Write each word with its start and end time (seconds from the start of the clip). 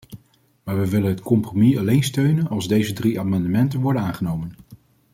Maar 0.63 0.79
we 0.79 0.89
willen 0.89 1.09
het 1.09 1.21
compromis 1.21 1.77
alleen 1.77 2.03
steunen 2.03 2.47
als 2.47 2.67
deze 2.67 2.93
drie 2.93 3.19
amendementen 3.19 3.81
worden 3.81 4.01
aangenomen. 4.01 4.51